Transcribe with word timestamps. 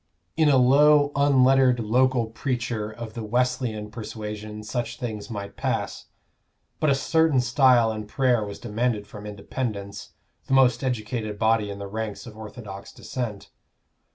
In 0.35 0.49
a 0.49 0.57
low 0.57 1.11
unlettered 1.15 1.79
local 1.79 2.25
preacher 2.25 2.89
of 2.89 3.13
the 3.13 3.23
Wesleyan 3.23 3.91
persuasion 3.91 4.63
such 4.63 4.97
things 4.97 5.29
might 5.29 5.55
pass; 5.57 6.07
but 6.79 6.89
a 6.89 6.95
certain 6.95 7.39
style 7.39 7.91
in 7.91 8.07
prayer 8.07 8.43
was 8.43 8.57
demanded 8.57 9.05
from 9.05 9.27
Independents, 9.27 10.13
the 10.47 10.55
most 10.55 10.83
educated 10.83 11.37
body 11.37 11.69
in 11.69 11.77
the 11.77 11.85
ranks 11.85 12.25
of 12.25 12.35
orthodox 12.35 12.91
Dissent. 12.91 13.51